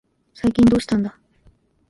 [0.33, 1.15] 最近どうしたんだ。